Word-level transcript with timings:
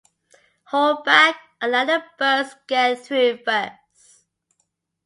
Hold 0.69 1.03
back 1.05 1.39
and 1.61 1.73
let 1.73 1.85
the 1.85 2.03
bus 2.17 2.55
get 2.65 3.05
through 3.05 3.37
first. 3.45 4.25